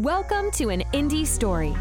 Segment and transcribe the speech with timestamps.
[0.00, 1.74] Welcome to an indie story.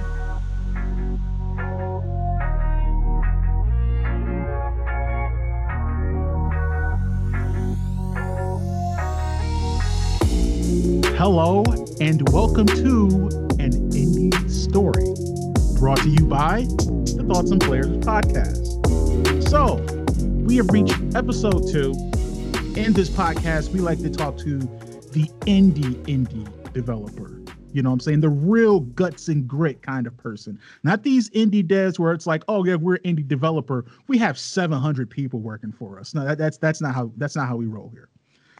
[11.15, 11.63] Hello,
[12.01, 15.05] and welcome to an indie story
[15.79, 16.63] brought to you by
[17.15, 19.47] the Thoughts and Players podcast.
[19.47, 19.75] So,
[20.45, 21.91] we have reached episode two.
[22.75, 27.39] In this podcast, we like to talk to the indie indie developer.
[27.71, 28.21] You know what I'm saying?
[28.21, 30.59] The real guts and grit kind of person.
[30.83, 33.85] Not these indie devs where it's like, oh yeah, we're indie developer.
[34.07, 36.13] We have 700 people working for us.
[36.13, 38.09] No, that, that's that's not how that's not how we roll here.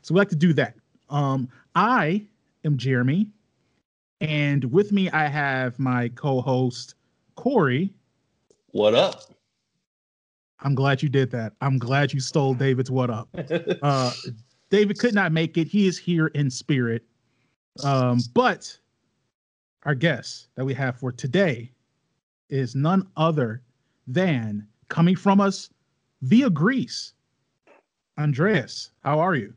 [0.01, 0.75] So we like to do that.
[1.09, 2.25] Um, I
[2.63, 3.27] am Jeremy,
[4.21, 6.95] and with me I have my co-host
[7.35, 7.93] Corey.
[8.71, 9.23] What up?
[10.62, 11.53] I'm glad you did that.
[11.62, 13.29] I'm glad you stole David's what up.
[13.81, 14.12] Uh,
[14.70, 15.67] David could not make it.
[15.67, 17.03] He is here in spirit.
[17.84, 18.77] Um, but
[19.83, 21.71] our guest that we have for today
[22.49, 23.62] is none other
[24.07, 25.70] than coming from us
[26.21, 27.13] via Greece.
[28.17, 29.54] Andreas, how are you?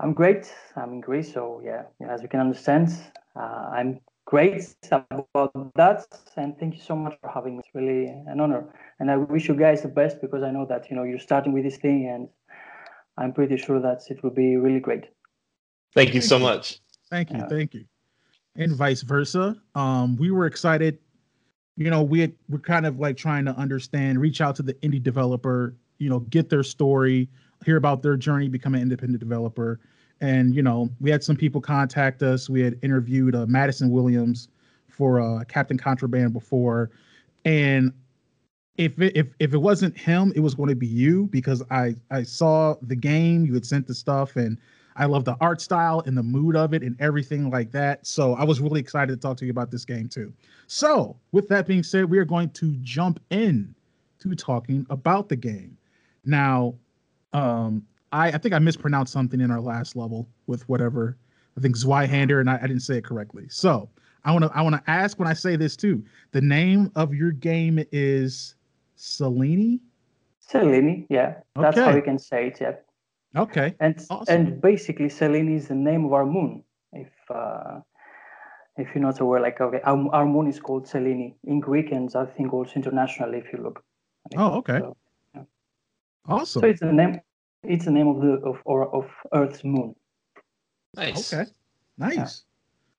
[0.00, 0.52] I'm great.
[0.76, 2.94] I'm in Greece, so yeah, yeah as you can understand,
[3.34, 6.06] uh, I'm great about that.
[6.36, 7.62] And thank you so much for having me.
[7.64, 8.72] It's really an honor.
[9.00, 11.52] And I wish you guys the best because I know that you know you're starting
[11.52, 12.28] with this thing, and
[13.16, 15.06] I'm pretty sure that it will be really great.
[15.94, 16.80] Thank you so much.
[17.10, 17.84] Thank you, thank you,
[18.58, 19.56] and vice versa.
[19.74, 20.98] Um, we were excited.
[21.76, 24.74] You know, we had, we're kind of like trying to understand, reach out to the
[24.74, 25.74] indie developer.
[25.98, 27.28] You know, get their story,
[27.64, 29.80] hear about their journey, become an independent developer.
[30.20, 32.48] And you know, we had some people contact us.
[32.48, 34.48] We had interviewed uh, Madison Williams
[34.88, 36.90] for uh, Captain Contraband before,
[37.44, 37.92] and
[38.78, 41.96] if it, if if it wasn't him, it was going to be you because I
[42.10, 43.44] I saw the game.
[43.44, 44.58] You had sent the stuff, and
[44.96, 48.06] I love the art style and the mood of it and everything like that.
[48.06, 50.32] So I was really excited to talk to you about this game too.
[50.66, 53.74] So with that being said, we are going to jump in
[54.20, 55.76] to talking about the game.
[56.24, 56.74] Now,
[57.32, 61.16] um, I, I think I mispronounced something in our last level with whatever
[61.56, 63.46] I think Zweihander, and I, I didn't say it correctly.
[63.48, 63.88] So
[64.24, 66.04] I want to I want to ask when I say this too.
[66.32, 68.56] The name of your game is
[68.98, 69.80] Selini.
[70.46, 71.90] Selini, yeah, that's Okay.
[71.90, 72.58] how you can say it.
[72.60, 72.72] Yeah,
[73.36, 73.74] Okay.
[73.80, 74.34] and Awesome.
[74.34, 76.64] and basically Selini is the name of our moon.
[76.92, 77.80] If uh,
[78.76, 82.14] if you're not aware, like okay, our, our moon is called Selene in Greek, and
[82.16, 83.82] I think also internationally if you look.
[84.36, 84.78] Oh, okay.
[84.78, 84.96] So,
[86.28, 86.62] Awesome.
[86.62, 87.20] so it's the name.
[87.62, 89.94] It's the name of the of or of Earth's moon.
[90.96, 91.32] Nice.
[91.32, 91.44] Okay.
[91.98, 92.44] Nice.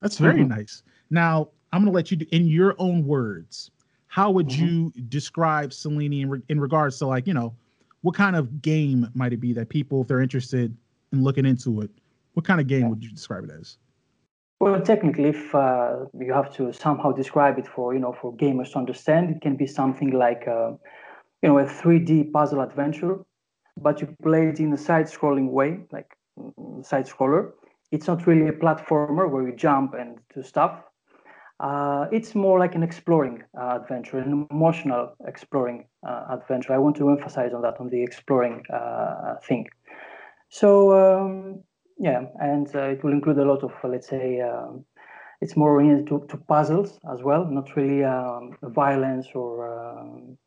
[0.01, 0.49] That's very Mhm.
[0.49, 0.83] nice.
[1.09, 3.71] Now, I'm going to let you do in your own words.
[4.07, 4.57] How would Mhm.
[4.59, 7.55] you describe Selini in, re- in regards to like, you know,
[8.01, 10.75] what kind of game might it be that people, if they're interested
[11.11, 11.91] in looking into it,
[12.33, 12.89] what kind of game Yeah.
[12.89, 13.77] would you describe it as?
[14.59, 18.71] Well, technically, if uh, you have to somehow describe it for you know for gamers
[18.71, 20.71] to understand, it can be something like uh,
[21.41, 23.19] you know a 3D puzzle adventure,
[23.79, 27.51] but you play it in a side-scrolling way, like mm, side-scroller.
[27.91, 30.81] It's not really a platformer where you jump and do stuff.
[31.59, 36.73] Uh, it's more like an exploring uh, adventure, an emotional exploring uh, adventure.
[36.73, 39.65] I want to emphasize on that, on the exploring uh, thing.
[40.49, 41.63] So um,
[41.97, 44.85] yeah, and uh, it will include a lot of, let's say, um,
[45.41, 50.37] it's more oriented to, to puzzles as well, not really um, violence or um,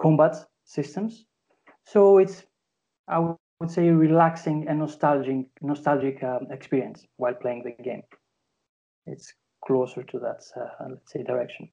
[0.00, 1.24] combat systems.
[1.84, 2.44] So it's,
[3.08, 8.02] I would say, relaxing and nostalgic, nostalgic um, experience while playing the game.
[9.06, 9.32] It's
[9.64, 11.68] closer to that, uh, let's say, direction.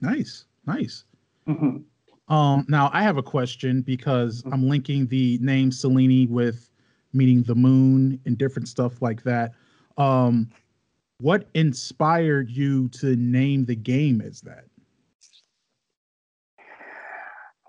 [0.00, 0.46] Nice.
[0.66, 1.04] Nice.
[1.46, 1.84] Mhm.
[2.28, 6.70] Um, now I have a question because I'm linking the name Selene with
[7.12, 9.52] meaning the moon and different stuff like that.
[9.98, 10.48] Um,
[11.18, 14.64] what inspired you to name the game as that?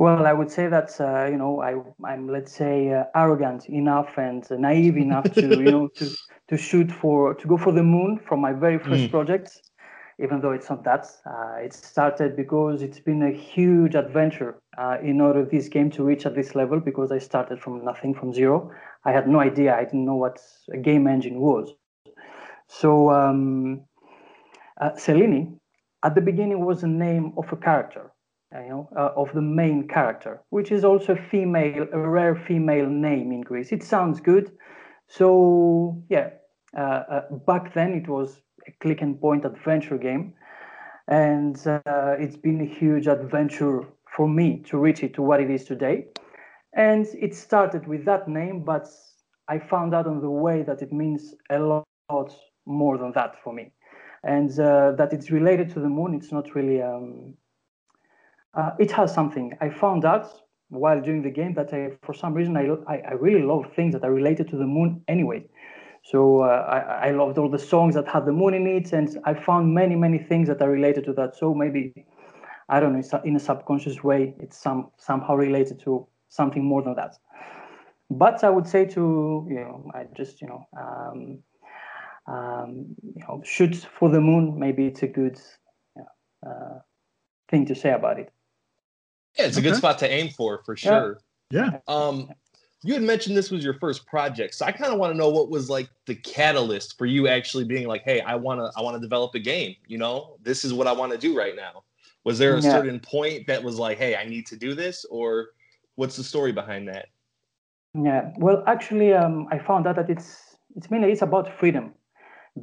[0.02, 1.76] Well, I would say that uh, you know I
[2.12, 6.18] I'm let's say uh, arrogant enough and naive enough to you know to
[6.50, 9.12] to shoot for to go for the moon from my very first Mm.
[9.12, 9.62] project,
[10.20, 11.08] even though it's not that.
[11.26, 16.04] Uh, it started because it's been a huge adventure uh, in order this game to
[16.04, 18.72] reach at this level because I started from nothing from zero.
[19.06, 19.76] I had no idea.
[19.76, 20.40] I didn't know what
[20.74, 21.74] a game engine was.
[22.68, 23.82] So um,
[24.82, 25.60] uh, Selini,
[26.04, 28.12] at the beginning, was the name of a character
[28.54, 32.88] you know, uh, of the main character, which is also a female, a rare female
[32.88, 33.72] name in Greece.
[33.72, 34.52] It sounds good.
[35.08, 36.30] So yeah,
[36.78, 40.34] uh, uh, back then it was a click and point adventure game,
[41.08, 43.84] and uh, it's been a huge adventure
[44.16, 46.08] for me to reach it to what it is today.
[46.74, 48.88] And it started with that name, but
[49.48, 51.86] I found out on the way that it means a lot
[52.66, 53.72] more than that for me.
[54.24, 57.34] And uh, that it's related to the moon, it's not really, um,
[58.54, 59.58] uh, it has something.
[59.62, 63.44] I found out while doing the game that I, for some reason, I, I, really
[63.44, 65.44] love things that are related to the moon anyway.
[66.04, 69.20] So uh, I, I loved all the songs that had the moon in it, and
[69.26, 71.36] I found many, many things that are related to that.
[71.36, 72.06] So maybe,
[72.70, 76.96] I don't know, in a subconscious way, it's some somehow related to something more than
[76.96, 77.18] that.
[78.10, 81.40] But I would say to you know, I just you know, um,
[82.34, 84.58] um, you know, shoot for the moon.
[84.58, 85.40] Maybe it's a good
[86.48, 86.80] uh,
[87.50, 88.32] thing to say about it.
[89.38, 91.20] Yeah, it's a good spot to aim for for sure.
[91.50, 91.80] Yeah.
[91.88, 92.30] Um,
[92.84, 95.30] you had mentioned this was your first project, so I kind of want to know
[95.30, 98.82] what was like the catalyst for you actually being like, "Hey, I want to, I
[98.82, 99.76] want to develop a game.
[99.88, 101.84] You know, this is what I want to do right now."
[102.24, 102.72] Was there a yeah.
[102.72, 105.50] certain point that was like, "Hey, I need to do this," or
[105.96, 107.08] what's the story behind that?
[107.94, 111.94] Yeah, well, actually, um, I found out that it's it's mainly it's about freedom.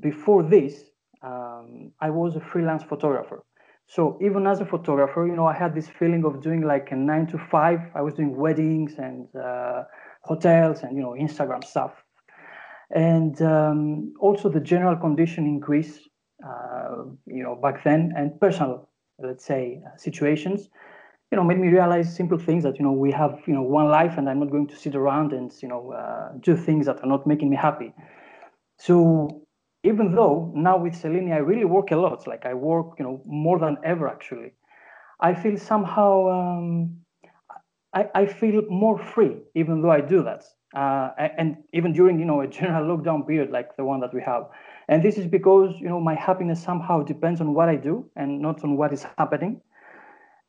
[0.01, 0.85] Before this,
[1.23, 3.45] um, I was a freelance photographer.
[3.89, 6.97] So even as a photographer, you know, I had this feeling of doing like a
[6.97, 7.81] nine to five.
[7.95, 9.85] I was doing weddings and uh,
[10.23, 11.93] hotels and you know Instagram stuff,
[12.91, 16.01] and um, also the general condition in Greece,
[16.47, 20.69] uh, you know, back then, and personal, let's say, uh, situations,
[21.33, 23.89] you know, made me realize simple things that you know we have you know one
[23.89, 27.03] life, and I'm not going to sit around and you know uh, do things that
[27.03, 27.95] are not making me happy.
[28.77, 29.48] So
[29.85, 32.27] even though now with Selini, I really work a lot.
[32.27, 34.53] Like I work, you know, more than ever actually.
[35.21, 36.99] I feel somehow um,
[37.95, 40.45] I, I feel more free even though I do that.
[40.75, 44.21] Uh, and even during you know a general lockdown period like the one that we
[44.23, 44.49] have.
[44.89, 48.41] And this is because you know my happiness somehow depends on what I do and
[48.41, 49.61] not on what is happening.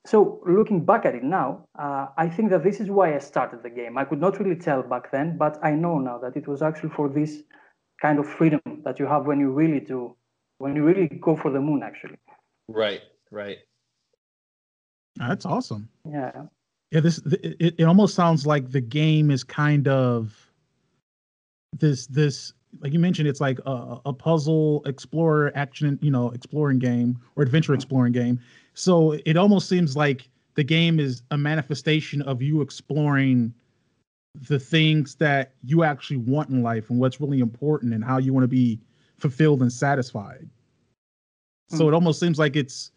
[0.06, 3.64] So looking back at it now, uh, I think that this is why I started
[3.64, 3.98] the game.
[3.98, 6.90] I could not really tell back then, but I know now that it was actually
[6.90, 7.44] for this
[8.02, 10.16] kind of freedom that you have when you really do
[10.58, 12.18] when you really go for the moon actually.
[12.68, 13.02] Right
[13.32, 13.58] right.
[15.16, 15.90] That's awesome.
[16.10, 16.32] Yeah.
[16.92, 20.36] Yeah this it, it almost sounds like the game is kind of
[21.78, 26.80] this this like you mentioned it's like a, a puzzle explorer action you know exploring
[26.80, 28.40] game or adventure exploring game.
[28.74, 33.54] So it almost seems like the game is a manifestation of you exploring
[34.36, 38.34] the things that you actually want in life and what's really important and how you
[38.34, 38.80] want to be
[39.18, 40.48] fulfilled and satisfied.
[41.72, 41.78] Mm.
[41.78, 42.92] So it almost seems like it's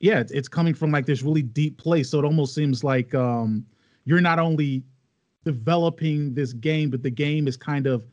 [0.00, 2.10] yeah, it's, it's coming from like this really deep place.
[2.10, 3.64] So it almost seems like um
[4.04, 4.82] you're not only
[5.44, 8.04] developing this game, but the game is kind of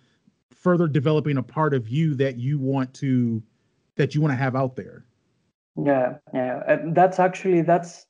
[0.52, 3.42] further developing a part of you that you want to
[3.96, 5.06] that you want to have out there.
[5.82, 6.78] Yeah, yeah.
[6.88, 8.08] that's actually that's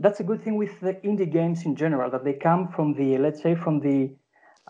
[0.00, 3.18] that's a good thing with the indie games in general that they come from the
[3.18, 4.10] let's say from the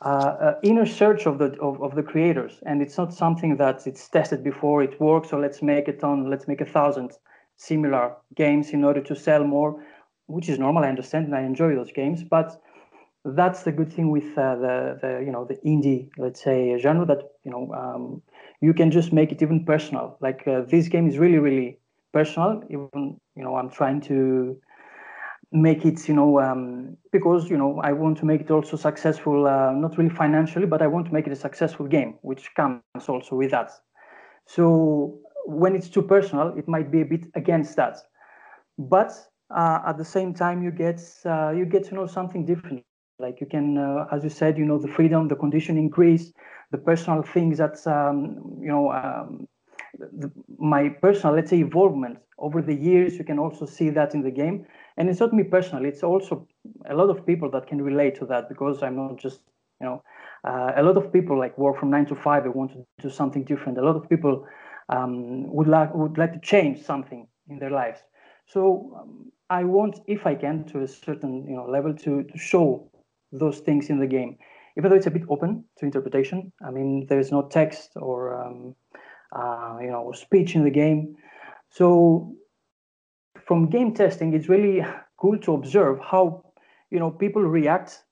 [0.04, 2.60] uh, uh, inner search of the of, of the creators.
[2.66, 6.30] And it's not something that it's tested before it works so let's make it on
[6.30, 7.12] let's make a thousand
[7.56, 9.82] similar games in order to sell more
[10.26, 12.22] which is normal i understand and i enjoy those games.
[12.24, 12.60] But
[13.24, 17.04] that's the good thing with uh, the the you know the indie let's say genre
[17.06, 18.22] that you know um,
[18.60, 20.16] you can just make it even personal.
[20.20, 21.78] Like uh, this game is really really
[22.12, 24.56] personal even you know i'm trying to
[25.50, 29.46] make it you know um, because you know i want to make it also successful
[29.46, 32.82] uh, not really financially but i want to make it a successful game which comes
[33.08, 33.70] also with that.
[34.46, 37.96] So when it's too personal it might be a bit against that.
[38.78, 39.12] But
[39.54, 42.84] uh, at the same time you get uh, you get to know something different.
[43.18, 46.32] Like you can uh, as you said you know the freedom the condition in Greece
[46.70, 49.48] the personal things that um, you know um,
[49.98, 52.18] the, my personal let's say involvement.
[52.38, 54.66] Over the years you can also see that in the game
[54.98, 56.46] and it's not me personally it's also
[56.90, 59.40] a lot of people that can relate to that because i'm not just
[59.80, 60.02] you know
[60.44, 63.10] uh, a lot of people like work from nine to five they want to do
[63.10, 63.78] something different.
[63.78, 64.46] A lot of people
[64.88, 68.00] um, would like would like to change something in their lives.
[68.46, 72.38] So um, i want if i can to a certain you know level to, to
[72.38, 72.90] show
[73.32, 74.38] those things in the game.
[74.76, 78.74] Even though it's a bit open to interpretation i mean there's no text or um,
[79.32, 81.16] uh, you know speech in the game.
[81.70, 82.34] So
[83.48, 84.84] from game testing, it's really
[85.16, 86.44] cool to observe how
[86.90, 88.04] you know people react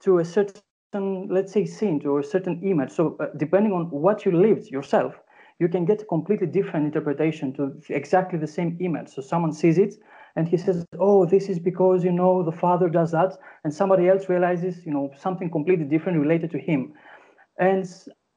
[0.00, 2.90] to a certain, let's say, scene or a certain image.
[2.90, 5.14] So uh, depending on what you lived yourself,
[5.58, 9.08] you can get a completely different interpretation to exactly the same image.
[9.08, 9.94] So someone sees it
[10.36, 13.32] and he says, "Oh, this is because you know the father does that,"
[13.64, 16.92] and somebody else realizes you know something completely different related to him.
[17.58, 17.86] And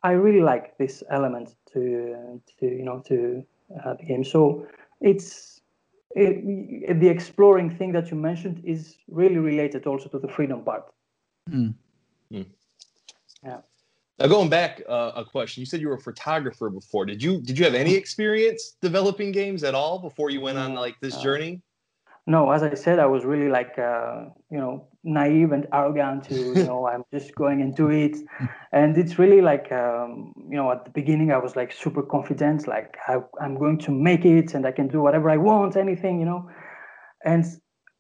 [0.04, 3.44] I really like this element to to you know to
[3.84, 4.24] uh, the game.
[4.24, 4.66] So
[5.02, 5.59] it's
[6.16, 10.86] it, the exploring thing that you mentioned is really related also to the freedom part.
[11.50, 11.74] Mm.
[12.32, 12.46] Mm.
[13.44, 13.58] Yeah.
[14.18, 17.06] Now going back uh, a question, you said you were a photographer before.
[17.06, 20.74] Did you did you have any experience developing games at all before you went on
[20.74, 21.62] like this uh, journey?
[22.30, 26.36] No, as I said, I was really like uh, you know naive and arrogant to
[26.36, 28.18] you know I'm just going into it,
[28.72, 32.68] and it's really like um, you know at the beginning I was like super confident,
[32.68, 36.20] like I, I'm going to make it and I can do whatever I want, anything
[36.20, 36.48] you know,
[37.26, 37.44] and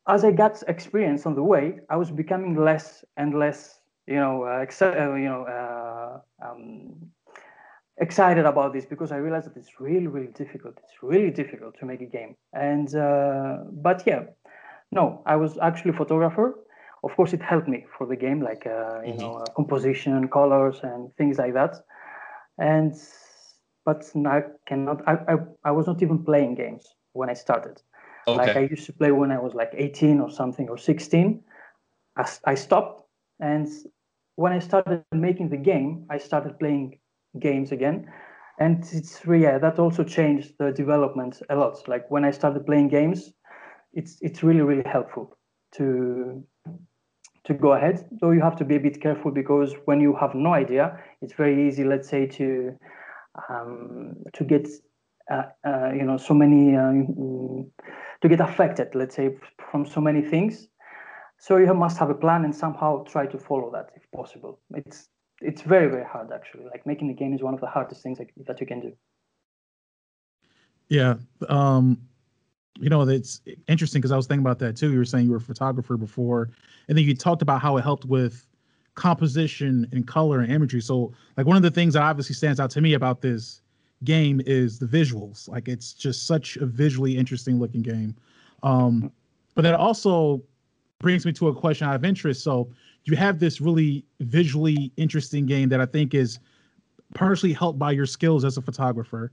[0.07, 4.43] as I got experience on the way, I was becoming less and less you know,
[4.43, 6.93] uh, uh, you know, uh, um,
[7.99, 10.79] excited about this because I realized that it's really, really difficult.
[10.83, 12.35] It's really difficult to make a game.
[12.53, 14.23] And uh, but yeah,
[14.91, 16.55] no, I was actually a photographer.
[17.03, 19.19] Of course, it helped me for the game, like uh, you mm-hmm.
[19.19, 21.75] know, uh, composition, colors, and things like that.
[22.57, 22.93] And
[23.85, 25.07] but I cannot.
[25.07, 27.81] I, I I was not even playing games when I started.
[28.27, 28.37] Okay.
[28.37, 31.41] Like I used to play when I was like 18 or something or 16.
[32.17, 33.03] I, I stopped
[33.39, 33.67] and
[34.35, 36.98] when I started making the game, I started playing
[37.39, 38.11] games again.
[38.59, 41.87] And it's yeah, that also changed the development a lot.
[41.87, 43.33] Like when I started playing games,
[43.93, 45.37] it's it's really, really helpful
[45.73, 46.43] to
[47.45, 48.07] to go ahead.
[48.19, 51.33] Though you have to be a bit careful because when you have no idea, it's
[51.33, 52.77] very easy, let's say, to
[53.49, 54.67] um, to get
[55.31, 56.91] uh, uh, you know so many uh,
[58.21, 59.37] to get affected, let's say,
[59.71, 60.67] from so many things
[61.39, 64.59] so you must have a plan and somehow try to follow that if possible.
[64.75, 65.07] It's
[65.41, 66.65] it's very very hard actually.
[66.65, 68.93] Like making a game is one of the hardest things that you can do.
[70.89, 71.15] Yeah,
[71.47, 71.99] um,
[72.79, 74.91] you know it's interesting because I was thinking about that too.
[74.91, 76.49] You were saying you were a photographer before,
[76.87, 78.45] and then you talked about how it helped with
[78.95, 80.81] composition and color and imagery.
[80.81, 83.61] So like one of the things that obviously stands out to me about this
[84.03, 85.47] game is the visuals.
[85.47, 88.15] Like it's just such a visually interesting looking game.
[88.63, 89.11] Um,
[89.55, 90.43] but that also
[90.99, 92.43] brings me to a question out of interest.
[92.43, 92.69] So
[93.05, 96.39] you have this really visually interesting game that I think is
[97.13, 99.31] partially helped by your skills as a photographer.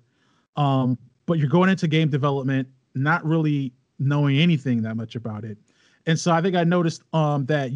[0.57, 5.59] Um, but you're going into game development not really knowing anything that much about it.
[6.07, 7.71] And so I think I noticed um, that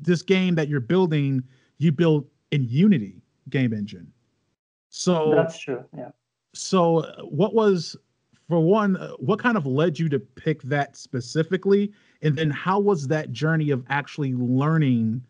[0.00, 1.42] this game that you're building,
[1.78, 4.10] you build in Unity game engine.
[4.88, 5.84] So that's true.
[5.96, 6.10] Yeah.
[6.54, 7.96] So what was
[8.48, 11.92] for one, what kind of led you to pick that specifically?
[12.22, 15.24] And then how was that journey of actually learning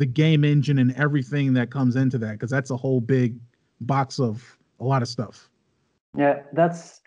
[0.00, 2.32] the game engine and everything that comes into that?
[2.32, 3.38] Because that's a whole big
[3.82, 5.48] box of a lot of stuff.
[6.16, 7.02] Yeah, that's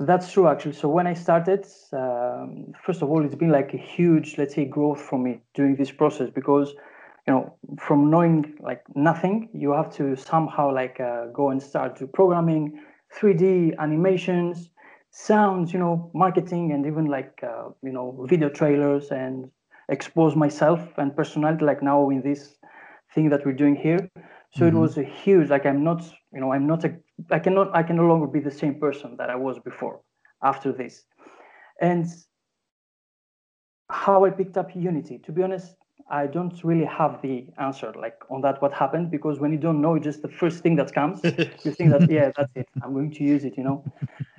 [0.00, 0.72] that's true actually.
[0.72, 4.64] So when I started, um, first of all, it's been like a huge, let's say,
[4.64, 6.74] growth for me during this process because
[7.26, 11.96] you know from knowing like nothing, you have to somehow like uh, go and start
[11.96, 12.80] to programming,
[13.14, 14.70] 3D animations,
[15.10, 19.50] sounds, you know, marketing and even like, uh, you know, video trailers and
[19.88, 22.56] expose myself and personality like now in this
[23.14, 24.10] thing that we're doing here.
[24.54, 24.76] So mm-hmm.
[24.76, 26.02] it was a huge, like I'm not,
[26.32, 26.94] you know, I'm not a,
[27.30, 30.00] I cannot, I can no longer be the same person that I was before
[30.42, 31.04] after this.
[31.80, 32.06] And
[33.90, 35.74] how I picked up Unity, to be honest,
[36.10, 39.80] I don't really have the answer like on that what happened because when you don't
[39.80, 43.12] know just the first thing that comes, you think that yeah that's it I'm going
[43.12, 43.84] to use it you know,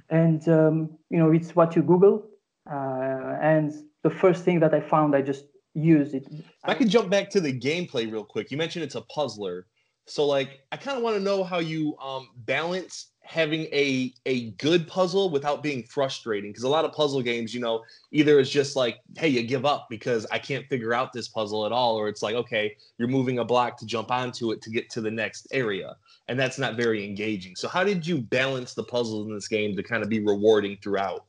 [0.10, 2.28] and um, you know it's what you Google,
[2.72, 3.72] uh, and
[4.04, 6.28] the first thing that I found, I just used it.
[6.64, 8.52] I can jump back to the gameplay real quick.
[8.52, 9.68] You mentioned it's a puzzler,
[10.08, 14.50] so like I kind of want to know how you um, balance having a a
[14.52, 18.50] good puzzle without being frustrating because a lot of puzzle games you know either it's
[18.50, 21.96] just like hey you give up because i can't figure out this puzzle at all
[21.96, 25.00] or it's like okay you're moving a block to jump onto it to get to
[25.00, 25.96] the next area
[26.28, 29.76] and that's not very engaging so how did you balance the puzzles in this game
[29.76, 31.26] to kind of be rewarding throughout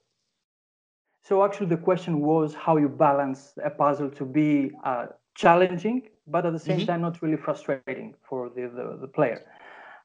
[1.31, 6.45] so actually the question was how you balance a puzzle to be uh, challenging but
[6.45, 6.87] at the same mm-hmm.
[6.87, 9.41] time not really frustrating for the, the, the player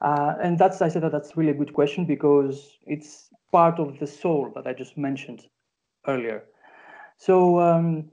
[0.02, 4.00] uh, and that's I said that that's really a good question because it's part of
[4.00, 5.42] the soul that I just mentioned
[6.08, 6.44] earlier.
[7.18, 8.12] So um,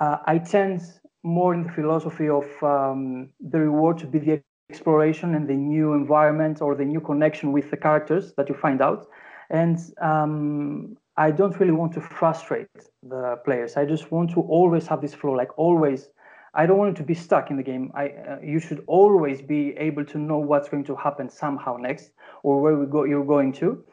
[0.00, 0.80] uh, I tend
[1.22, 5.92] more in the philosophy of um, the reward to be the exploration and the new
[5.92, 9.06] environment or the new connection with the characters that you find out.
[9.50, 12.68] And um, I don't really want to frustrate
[13.02, 13.76] the players.
[13.76, 16.08] I just want to always have this flow, like always
[16.54, 17.90] I don't want it to be stuck in the game.
[17.94, 22.10] I uh, you should always be able to know what's going to happen somehow next
[22.42, 23.84] or where we go you're going to,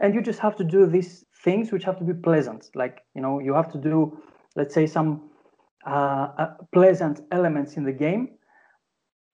[0.00, 2.70] and you just have to do these things which have to be pleasant.
[2.74, 4.18] Like you know you have to do
[4.56, 5.30] let's say some
[5.86, 8.38] uh, uh, pleasant elements in the game,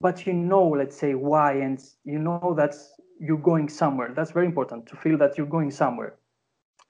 [0.00, 2.75] but you know let's say why and you know that
[3.21, 4.12] you're going somewhere.
[4.15, 6.17] That's very important to feel that you're going somewhere.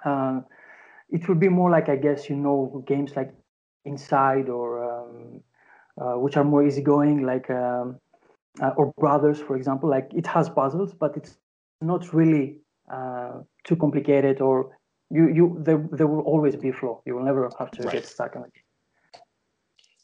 [0.05, 0.41] Uh,
[1.11, 3.33] it will be more like I guess you know games like
[3.87, 5.41] Inside or um,
[5.97, 8.00] uh, which are more easygoing, like um,
[8.61, 9.88] uh, or Brothers, for example.
[9.88, 11.38] Like it has puzzles, but it's
[11.81, 12.59] not really
[12.93, 14.76] uh, too complicated or
[15.11, 17.00] you you there there will always be a flow.
[17.07, 17.93] You will never have to right.
[17.93, 18.53] get stuck in it.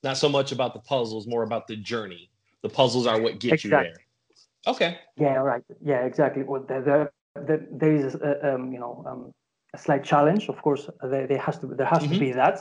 [0.04, 2.30] Not so much about the puzzles, more about the journey.
[2.62, 3.88] The puzzles are what get exactly.
[3.88, 4.72] you there.
[4.72, 4.98] Okay.
[5.16, 5.34] Yeah.
[5.34, 5.64] Right.
[5.84, 6.04] Yeah.
[6.04, 6.44] Exactly.
[6.44, 9.34] Well, there there, there, there is a, um, you know um,
[9.74, 10.48] a slight challenge.
[10.48, 12.14] Of course, there, there has to there has mm-hmm.
[12.14, 12.60] to be that,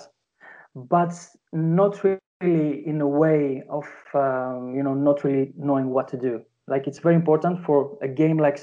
[0.75, 1.13] but
[1.51, 6.41] not really in a way of um, you know not really knowing what to do.
[6.67, 8.59] Like it's very important for a game like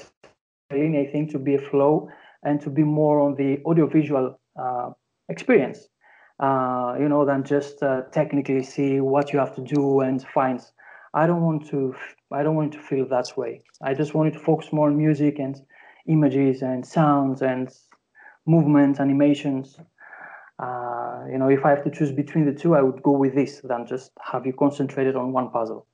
[0.71, 2.09] Selini, I think, to be a flow
[2.43, 4.89] and to be more on the audiovisual uh,
[5.27, 5.87] experience,
[6.39, 10.61] uh, you know, than just uh, technically see what you have to do and find.
[11.13, 11.95] I don't want to.
[12.31, 13.61] I don't want to feel that way.
[13.81, 15.59] I just wanted to focus more on music and
[16.07, 17.69] images and sounds and
[18.45, 19.77] movements, animations.
[20.57, 23.33] Uh, you know, if I have to choose between the two, I would go with
[23.33, 25.87] this than just have you concentrated on one puzzle,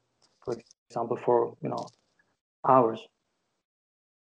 [0.44, 0.56] for
[0.90, 1.88] example, for you know
[2.68, 3.00] hours.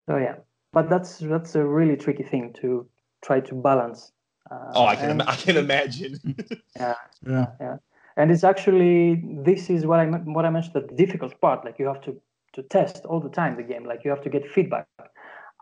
[0.08, 0.36] So yeah
[0.74, 2.88] but that's that's a really tricky thing to
[3.24, 4.12] try to balance.
[4.50, 6.20] Uh, oh, I can and, I can imagine.
[6.76, 6.94] yeah,
[7.28, 7.78] yeah, yeah.
[8.16, 11.66] And it's actually this is what I what I mentioned the difficult part.
[11.66, 12.22] Like you have to
[12.54, 13.86] to test all the time the game.
[13.86, 14.88] Like you have to get feedback.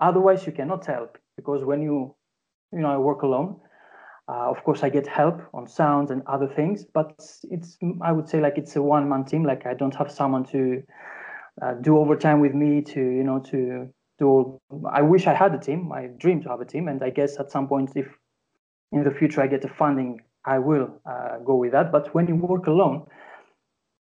[0.01, 2.13] Otherwise, you cannot help because when you
[2.75, 3.59] you know I work alone.
[4.27, 7.13] Uh, of course, I get help on sounds and other things, but
[7.43, 9.43] it's I would say like it's a one man team.
[9.43, 10.83] Like I don't have someone to
[11.61, 13.89] uh, do overtime with me to you know to
[14.19, 14.59] to
[14.91, 17.39] i wish i had a team i dream to have a team and i guess
[17.39, 18.07] at some point if
[18.91, 22.27] in the future i get the funding i will uh, go with that but when
[22.27, 23.05] you work alone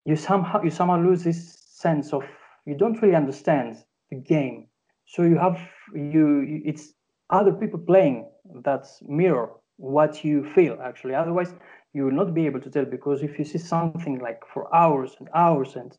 [0.06, 2.24] you somehow you somehow lose this sense of
[2.65, 3.77] you don't really understand
[4.10, 4.68] the game
[5.08, 5.60] so you have
[5.94, 6.94] you it's
[7.32, 8.30] other people playing
[8.64, 11.54] that mirror what you feel actually otherwise
[11.94, 15.16] you will not be able to tell because if you see something like for hours
[15.20, 15.98] and hours and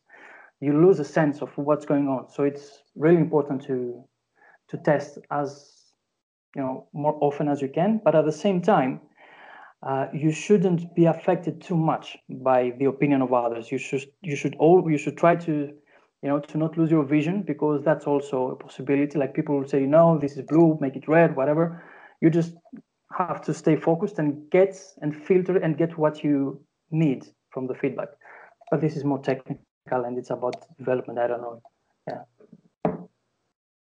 [0.62, 2.30] you lose a sense of what's going on.
[2.30, 4.04] So it's really important to
[4.68, 5.50] to test as
[6.54, 8.00] you know more often as you can.
[8.04, 9.00] But at the same time,
[9.82, 13.72] uh, you shouldn't be affected too much by the opinion of others.
[13.72, 15.72] You should you should all you should try to
[16.22, 19.18] you know to not lose your vision because that's also a possibility.
[19.18, 21.82] Like people will say, no, this is blue, make it red, whatever.
[22.20, 22.54] You just
[23.16, 27.74] have to stay focused and get and filter and get what you need from the
[27.74, 28.08] feedback.
[28.70, 29.58] But this is more technical
[29.90, 31.18] and it's about development.
[31.18, 31.62] I don't know.
[32.06, 32.94] Yeah.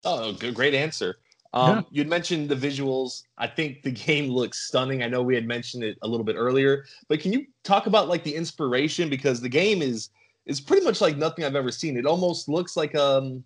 [0.05, 1.17] Oh, good, great answer.
[1.53, 1.81] Um, yeah.
[1.91, 3.23] You'd mentioned the visuals.
[3.37, 5.01] I think the game looks stunning.
[5.01, 8.07] I know we had mentioned it a little bit earlier, but can you talk about
[8.07, 10.09] like the inspiration because the game is
[10.47, 11.97] is pretty much like nothing I've ever seen.
[11.97, 13.43] It almost looks like um,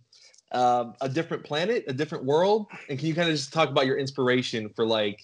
[0.51, 2.67] uh, a different planet, a different world.
[2.89, 5.19] And can you kind of just talk about your inspiration for like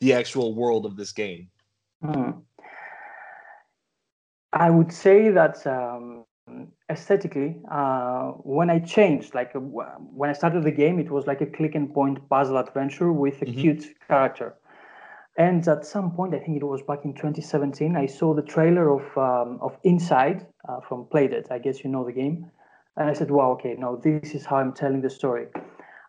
[0.00, 1.48] the actual world of this game?
[2.02, 2.30] Hmm.
[4.52, 6.24] I would say that um,
[6.90, 11.40] aesthetically, uh, when I changed, like uh, when I started the game, it was like
[11.40, 13.60] a click and point puzzle adventure with a mm-hmm.
[13.60, 14.54] cute character.
[15.38, 18.90] And at some point, I think it was back in 2017, I saw the trailer
[18.90, 21.50] of um, of Inside uh, from Playdead.
[21.50, 22.50] I guess you know the game.
[22.96, 25.46] And I said, "Wow, okay, no, this is how I'm telling the story."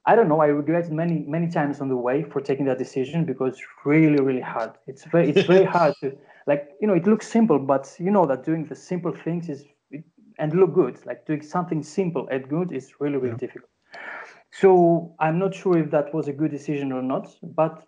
[0.07, 0.41] I don't know.
[0.41, 4.19] I regretted many many times on the way for taking that decision because it's really
[4.19, 4.71] really hard.
[4.87, 8.25] It's very it's very hard to like you know it looks simple, but you know
[8.25, 9.63] that doing the simple things is
[10.39, 11.05] and look good.
[11.05, 13.45] Like doing something simple and good is really, really yeah.
[13.45, 13.69] difficult.
[14.51, 17.83] So I'm not sure if that was a good decision or not, but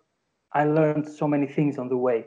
[0.54, 2.24] I learned so many things on the way.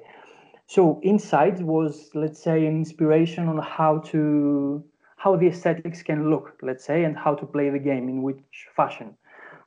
[0.68, 4.84] So inside was, let's say, an inspiration on how to
[5.18, 8.68] how the aesthetics can look, let's say, and how to play the game in which
[8.76, 9.16] fashion.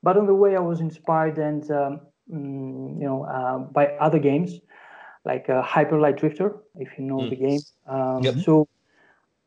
[0.03, 4.19] But on the way, I was inspired and um, mm, you know uh, by other
[4.19, 4.61] games
[5.25, 7.31] like uh, Hyper Light Drifter, if you know mm.
[7.31, 7.61] the game.
[7.87, 8.37] Um, yep.
[8.37, 8.69] So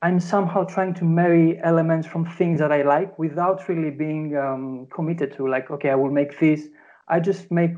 [0.02, 4.88] I'm somehow trying to marry elements from things that I like without really being um,
[4.93, 6.67] committed to like, okay, I will make this.
[7.08, 7.71] I just make,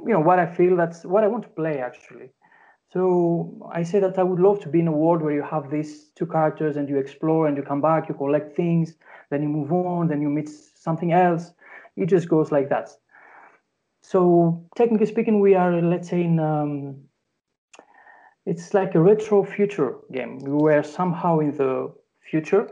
[0.00, 2.30] you know, what I feel that's what I want to play actually.
[2.92, 5.70] So I say that I would love to be in a world where you have
[5.70, 8.94] these two characters and you explore and you come back, you collect things,
[9.30, 11.52] then you move on, then you meet something else.
[11.96, 12.88] It just goes like that.
[14.00, 16.96] So technically speaking, we are, let's say, in um,
[18.46, 20.38] it's like a retro future game.
[20.38, 21.92] We were somehow in the
[22.30, 22.70] future,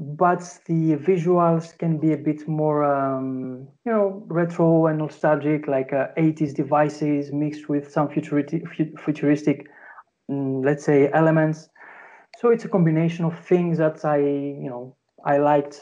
[0.00, 5.92] but the visuals can be a bit more, um, you know, retro and nostalgic, like
[5.92, 8.62] uh, 80s devices mixed with some futuristic,
[8.98, 9.68] futuristic,
[10.30, 11.68] um, let's say, elements.
[12.38, 15.78] So it's a combination of things that I, you know, I liked,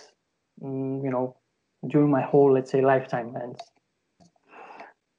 [0.65, 1.37] um, you know,
[1.87, 3.37] during my whole, let's say, lifetime.
[3.37, 3.57] And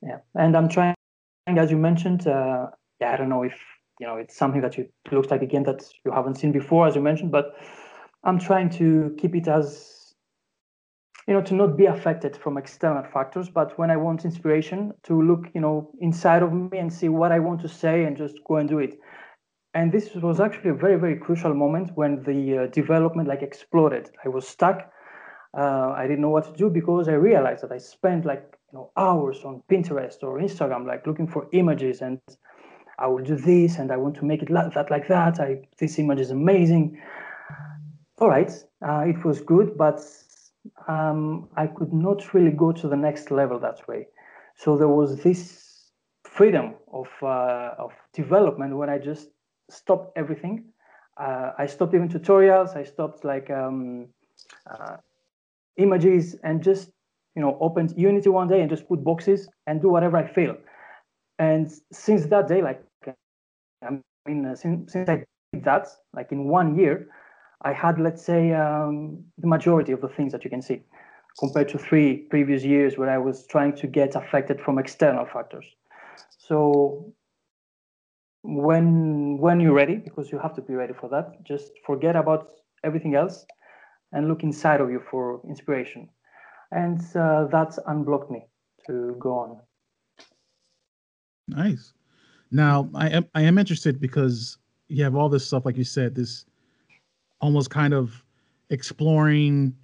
[0.01, 0.95] yeah, and I'm trying,
[1.47, 2.67] as you mentioned, uh,
[2.99, 3.57] yeah, I don't know if
[4.01, 6.95] you know it's something that you looks like again that you haven't seen before, as
[6.95, 7.55] you mentioned, but
[8.23, 9.99] I'm trying to keep it as
[11.29, 15.21] you know to not be affected from external factors but when i want inspiration to
[15.21, 18.43] look you know inside of me and see what i want to say and just
[18.47, 18.99] go and do it.
[19.75, 24.09] And this was actually a very very crucial moment when the uh, development like exploded.
[24.25, 24.91] I was stuck.
[25.57, 28.77] Uh, i didn't know what to do because i realized that i spent like you
[28.77, 32.19] know hours on pinterest or instagram like looking for images and
[32.99, 35.39] i will do this and i want to make it like that like that.
[35.39, 36.99] I this image is amazing
[38.19, 38.51] all right
[38.85, 39.99] uh, it was good but
[40.87, 44.07] um, I could not really go to the next level that way.
[44.55, 45.91] So there was this
[46.23, 49.29] freedom of uh, of development when I just
[49.69, 50.65] stopped everything.
[51.17, 52.75] Uh, I stopped even tutorials.
[52.75, 54.07] I stopped like um,
[54.69, 54.97] uh,
[55.77, 56.91] images and just
[57.35, 60.57] you know opened Unity one day and just put boxes and do whatever I feel.
[61.39, 62.83] And since that day, like
[63.81, 67.07] I mean, uh, since, since I did that, like in one year,
[67.61, 70.81] I had, let's say, um, the majority of the things that you can see
[71.39, 75.65] compared to three previous years where I was trying to get affected from external factors.
[76.37, 77.13] So
[78.41, 82.51] when when you're ready, because you have to be ready for that, just forget about
[82.83, 83.45] everything else
[84.13, 86.09] and look inside of you for inspiration.
[86.71, 87.47] And uh,
[87.87, 88.45] unblocked me
[88.87, 89.59] to go on.
[91.47, 91.93] Nice.
[92.51, 96.15] Now I am I am interested because you have all this stuff, like you said,
[96.15, 96.45] this
[97.41, 98.23] almost kind of
[98.69, 99.75] exploring,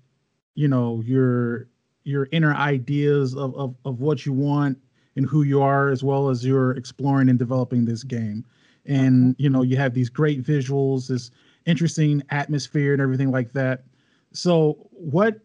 [0.56, 1.68] you know, your
[2.04, 4.78] your inner ideas of, of, of what you want
[5.16, 8.46] and who you are, as well as you're exploring and developing this game.
[8.86, 9.42] And mm-hmm.
[9.42, 11.32] you know, you have these great visuals, this
[11.66, 13.84] interesting atmosphere and everything like that.
[14.34, 15.40] So what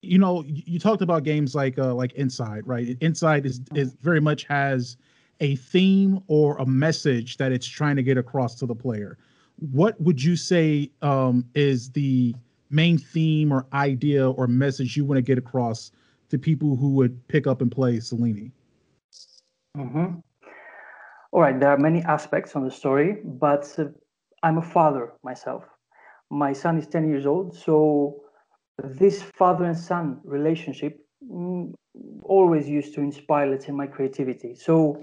[0.00, 2.96] you know, you talked about games like uh, like Inside, right?
[3.00, 4.04] Inside is is mm-hmm.
[4.04, 4.96] very much has
[5.40, 9.18] a theme or a message that it's trying to get across to the player
[9.58, 12.34] what would you say um, is the
[12.70, 15.90] main theme or idea or message you want to get across
[16.30, 18.52] to people who would pick up and play Selini?
[19.76, 20.20] Mm-hmm.
[21.32, 23.84] All right, there are many aspects on the story, but uh,
[24.42, 25.64] I'm a father myself.
[26.30, 28.20] My son is 10 years old, so
[28.82, 30.98] this father and son relationship
[31.30, 31.72] mm,
[32.22, 34.54] always used to inspire, let's say, my creativity.
[34.54, 35.02] So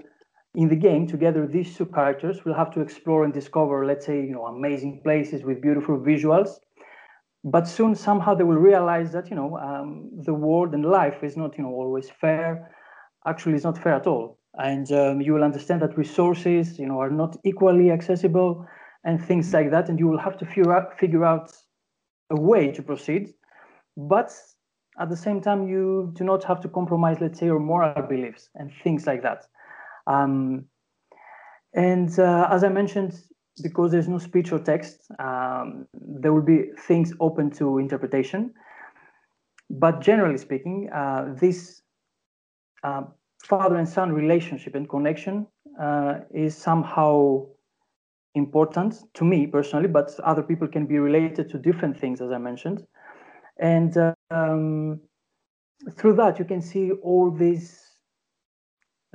[0.56, 4.16] in the game together these two characters will have to explore and discover let's say
[4.16, 6.50] you know amazing places with beautiful visuals.
[7.44, 11.36] But soon somehow they will realize that you know um, the world and life is
[11.36, 12.74] not you know always fair.
[13.26, 14.38] Actually it's not fair at all.
[14.54, 18.66] And um, you will understand that resources you know are not equally accessible
[19.04, 19.90] and things like that.
[19.90, 21.52] And you will have to figure out, figure out
[22.30, 23.34] a way to proceed.
[23.96, 24.34] But
[24.98, 28.48] at the same time you do not have to compromise let's say your moral beliefs
[28.54, 29.46] and things like that
[30.06, 30.66] um,
[31.74, 33.20] and uh, as I mentioned,
[33.62, 38.52] because there's no speech or text, um, there will be things open to interpretation.
[39.70, 41.82] But generally speaking, uh, this
[42.84, 43.02] uh,
[43.44, 45.46] father and son relationship and connection
[45.80, 47.46] uh, is somehow
[48.34, 52.38] important to me personally, but other people can be related to different things, as I
[52.38, 52.86] mentioned.
[53.58, 53.96] And
[54.30, 55.00] um,
[55.92, 57.85] through that, you can see all these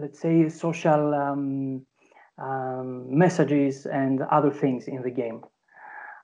[0.02, 1.86] let's say, social um,
[2.38, 5.42] um, messages and other things in the game.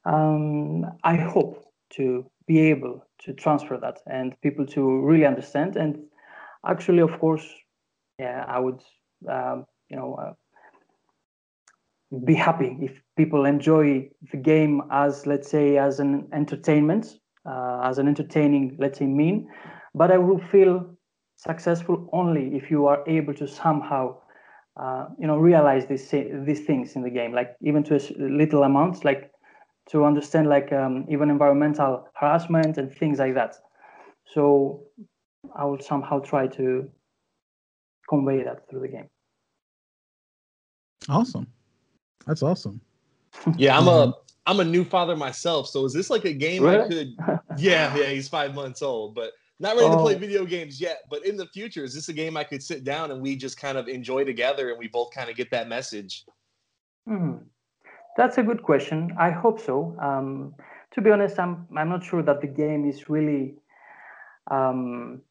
[0.06, 5.76] Um, I hope to be able to transfer that and people to really understand.
[5.76, 5.98] And
[6.66, 7.46] actually, of course,
[8.20, 8.82] yeah, I would,
[9.30, 10.34] um, you know, uh,
[12.26, 17.98] be happy if people enjoy the game as, let's say, as an entertainment, uh, as
[17.98, 19.50] an entertaining, let's say, mean.
[19.94, 20.97] But I will feel
[21.38, 24.18] successful only if you are able to somehow
[24.76, 29.04] uh, you know realize these these things in the game like even to little amounts
[29.04, 29.32] like
[29.90, 33.56] to understand like um, even environmental harassment and things like that.
[34.26, 34.84] So
[35.56, 36.90] i will somehow try to
[38.10, 39.10] convey that through the game.
[41.08, 41.48] Awesome.
[42.26, 42.82] That's awesome.
[43.58, 44.14] Yeah i'm a
[44.48, 46.80] i'm a new father myself so is this like a game really?
[46.80, 47.08] i could
[47.58, 49.96] yeah yeah he's five months old but not ready oh.
[49.96, 50.20] to play oh.
[50.20, 53.12] video games yet, but in the future, is this a game I could sit down
[53.12, 56.26] and we just kind of enjoy together and we both kind of get that message?
[57.08, 57.38] Hmm.
[58.18, 59.16] That's a good question.
[59.20, 59.96] I hope so.
[60.02, 60.56] Um,
[60.92, 63.56] to be honest, I'm I'm not sure that the game is really
[64.50, 65.22] um,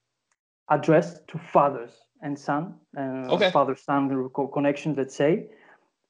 [0.68, 3.50] addressed to fathers and son, uh, okay.
[3.50, 5.46] father-son connections, let's say.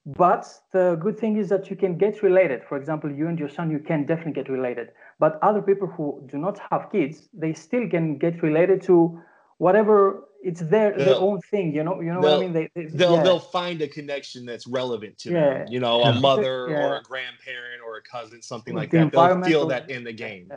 [0.05, 2.63] But the good thing is that you can get related.
[2.69, 4.93] For example, you and your son, you can definitely get related.
[5.19, 9.21] But other people who do not have kids, they still can get related to
[9.59, 11.75] whatever it's their their own thing.
[11.75, 12.53] You know, you know what I mean?
[12.53, 13.23] They, they will yeah.
[13.23, 15.41] they'll find a connection that's relevant to yeah.
[15.41, 15.67] them.
[15.69, 16.87] You know, a mother yeah.
[16.87, 19.13] or a grandparent or a cousin, something like the that.
[19.13, 20.53] They'll feel that in the game.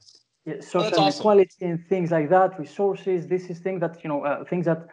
[0.46, 1.22] Yeah, social oh, awesome.
[1.22, 3.28] equality and things like that, resources.
[3.28, 4.88] This is things that you know, uh, things that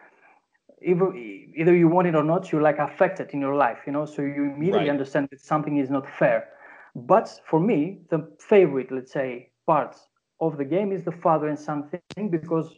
[0.83, 3.81] either either you want it or not, you're like affected in your life.
[3.87, 4.90] You know, so you immediately right.
[4.90, 6.48] understand that something is not fair.
[6.94, 9.96] But for me, the favorite, let's say, part
[10.40, 12.70] of the game is the father and son thing because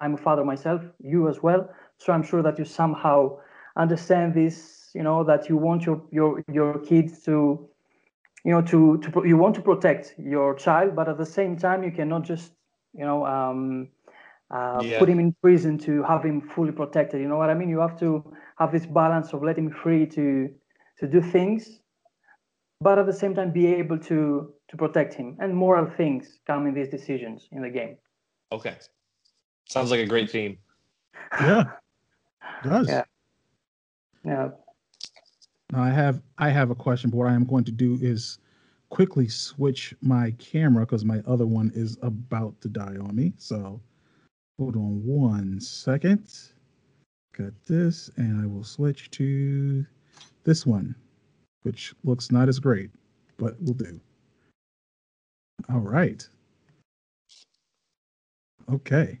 [0.00, 1.68] I'm a father myself, you as well.
[1.98, 3.38] So I'm sure that you somehow
[3.76, 7.68] understand this, you know, that you want your your your kids to,
[8.44, 11.82] you know, to to you want to protect your child, but at the same time
[11.82, 12.52] you cannot just,
[12.92, 13.88] you know, um,
[14.50, 14.98] uh, yeah.
[14.98, 17.20] put him in prison to have him fully protected.
[17.20, 17.70] You know what I mean?
[17.70, 18.22] You have to
[18.58, 20.50] have this balance of letting him free to
[20.98, 21.80] to do things,
[22.80, 25.36] but at the same time be able to to protect him.
[25.40, 27.96] And moral things come in these decisions in the game.
[28.52, 28.76] Okay.
[29.68, 30.58] Sounds like a great theme.
[31.40, 31.64] Yeah.
[32.64, 32.88] It does.
[32.88, 33.04] Yeah.
[34.24, 34.48] Yeah.
[35.72, 38.38] Now I have I have a question, but what I am going to do is
[38.90, 43.32] quickly switch my camera because my other one is about to die on me.
[43.36, 43.80] So
[44.58, 46.32] hold on one second.
[47.36, 49.84] Got this, and I will switch to
[50.44, 50.94] this one,
[51.62, 52.90] which looks not as great,
[53.36, 54.00] but will do.
[55.68, 56.26] All right.
[58.72, 59.18] Okay.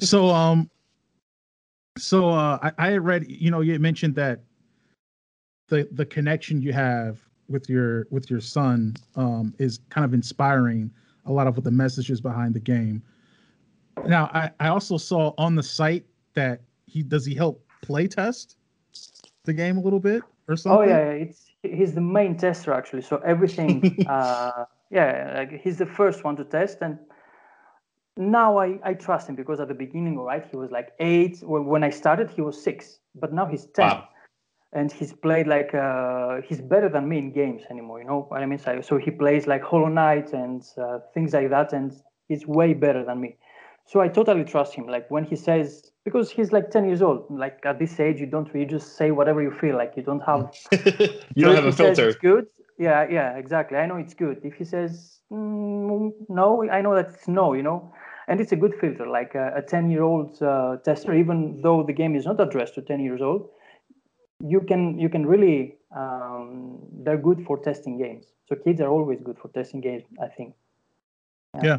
[0.00, 0.70] So um
[1.98, 4.40] so uh I, I read you know you mentioned that
[5.68, 10.90] the the connection you have with your with your son um is kind of inspiring
[11.26, 13.02] a lot of the messages behind the game.
[14.06, 18.56] Now i i also saw on the site that he does he help play test
[19.44, 20.78] the game a little bit or something?
[20.78, 23.02] oh yeah it's he's the main tester actually.
[23.02, 26.98] So everything uh yeah like he's the first one to test and
[28.16, 31.38] now I, I trust him because at the beginning, right, he was like eight.
[31.42, 33.86] When I started, he was six, but now he's 10.
[33.86, 34.08] Wow.
[34.72, 38.42] And he's played like, uh, he's better than me in games anymore, you know what
[38.42, 38.58] I mean?
[38.58, 41.92] So, so he plays like Hollow Knight and uh, things like that, and
[42.28, 43.36] he's way better than me.
[43.86, 44.88] So I totally trust him.
[44.88, 48.26] Like when he says, because he's like 10 years old, like at this age, you
[48.26, 49.92] don't, you just say whatever you feel like.
[49.96, 50.52] You don't have,
[51.34, 52.08] you don't have a filter.
[52.08, 52.46] It's good.
[52.78, 53.78] Yeah, yeah, exactly.
[53.78, 54.40] I know it's good.
[54.42, 57.92] If he says, mm, no, I know that it's no, you know?
[58.26, 61.92] And it's a good filter like a 10 year old uh, tester even though the
[61.92, 63.50] game is not addressed to 10 years old
[64.40, 68.26] you can you can really um, they're good for testing games.
[68.48, 70.54] So kids are always good for testing games i think.
[71.54, 71.62] Yeah.
[71.64, 71.78] Yeah,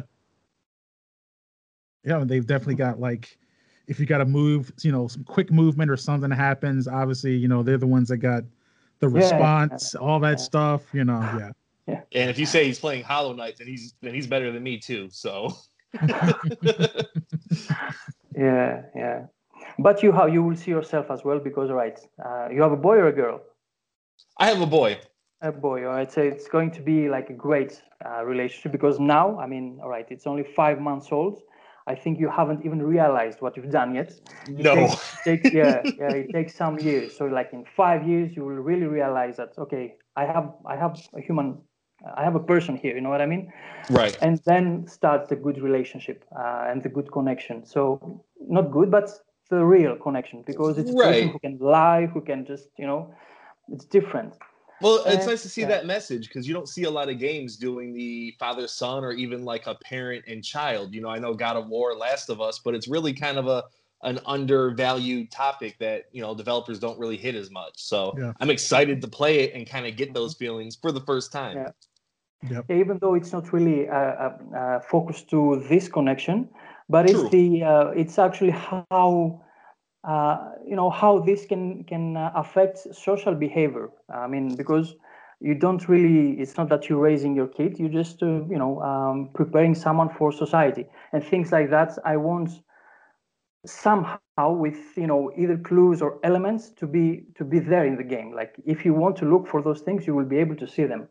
[2.04, 3.38] yeah they've definitely got like
[3.86, 7.48] if you got to move you know some quick movement or something happens obviously you
[7.48, 8.42] know they're the ones that got
[9.00, 10.44] the response yeah, all that yeah.
[10.44, 11.50] stuff you know yeah
[11.86, 14.62] yeah and if you say he's playing hollow knight then he's then he's better than
[14.62, 15.54] me too so
[18.36, 19.26] yeah, yeah.
[19.78, 22.76] But you how you will see yourself as well because right, uh, you have a
[22.76, 23.40] boy or a girl.
[24.38, 24.98] I have a boy.
[25.42, 25.86] A boy.
[25.86, 26.10] All right.
[26.10, 29.88] So it's going to be like a great uh, relationship because now, I mean, all
[29.88, 31.42] right, it's only five months old.
[31.86, 34.12] I think you haven't even realized what you've done yet.
[34.48, 34.74] It no.
[34.74, 36.10] Takes, takes, yeah, yeah.
[36.10, 37.16] It takes some years.
[37.16, 40.98] So like in five years, you will really realize that okay, I have I have
[41.14, 41.58] a human
[42.16, 43.52] I have a person here, you know what I mean?
[43.90, 44.16] Right.
[44.20, 47.64] And then starts the good relationship uh, and the good connection.
[47.64, 49.10] So not good, but
[49.48, 53.14] the real connection because it's a person who can lie, who can just, you know,
[53.68, 54.34] it's different.
[54.80, 55.68] Well, it's nice to see yeah.
[55.68, 59.12] that message because you don't see a lot of games doing the father son or
[59.12, 60.94] even like a parent and child.
[60.94, 63.46] You know, I know God of War, Last of Us, but it's really kind of
[63.46, 63.64] a
[64.02, 67.74] an undervalued topic that you know developers don't really hit as much.
[67.76, 68.32] So yeah.
[68.40, 71.56] I'm excited to play it and kind of get those feelings for the first time.
[71.56, 71.70] Yeah.
[72.50, 72.70] Yep.
[72.70, 76.48] even though it's not really uh, uh, uh, focused to this connection,
[76.88, 77.22] but True.
[77.22, 79.42] it's the uh, it's actually how
[80.06, 83.90] you know how this can can uh, affect social behavior.
[84.08, 84.94] I mean, because
[85.40, 89.30] you don't really it's not that you're raising your kid you're just you know um,
[89.34, 91.98] preparing someone for society and things like that.
[92.04, 92.50] I want
[93.66, 98.04] somehow with you know either clues or elements to be to be there in the
[98.04, 98.32] game.
[98.34, 100.84] Like if you want to look for those things you will be able to see
[100.84, 101.08] them.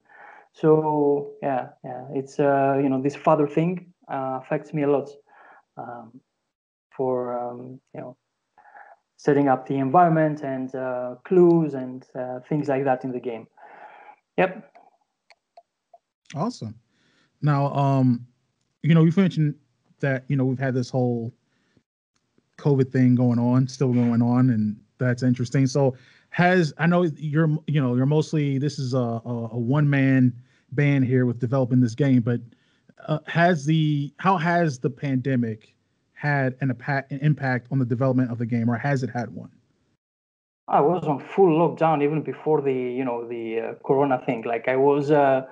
[0.53, 5.09] So yeah yeah it's uh you know this father thing uh, affects me a lot
[5.77, 6.19] um,
[6.95, 8.17] for um, you know
[9.17, 13.47] setting up the environment and uh, clues and uh, things like that in the game.
[14.37, 14.71] Yep.
[16.35, 16.75] Awesome.
[17.41, 18.25] Now um
[18.81, 19.55] you know you've mentioned
[19.99, 21.33] that you know we've had this whole
[22.57, 25.67] COVID thing going on, still going on, and that's interesting.
[25.67, 25.95] So,
[26.29, 30.33] has I know you're you know you're mostly this is a a, a one man
[30.71, 32.41] band here with developing this game, but
[33.07, 35.74] uh, has the how has the pandemic
[36.15, 39.51] had an, an impact on the development of the game, or has it had one?
[40.67, 44.43] I was on full lockdown even before the you know the uh, Corona thing.
[44.43, 45.45] Like I was, uh,